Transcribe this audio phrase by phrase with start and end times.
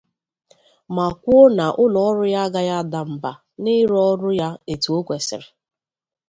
[0.95, 5.47] ma kwuo na ụlọọrụ ya agaghị ada mba n'ịrụ ọrụ ya etu o kwesiri